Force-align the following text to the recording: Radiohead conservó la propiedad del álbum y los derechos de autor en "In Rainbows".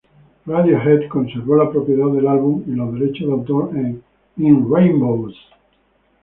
Radiohead 0.47 1.07
conservó 1.09 1.57
la 1.57 1.69
propiedad 1.69 2.07
del 2.07 2.27
álbum 2.27 2.63
y 2.65 2.71
los 2.71 2.91
derechos 2.93 3.27
de 3.27 3.33
autor 3.33 3.69
en 3.77 4.01
"In 4.37 4.67
Rainbows". 4.67 5.35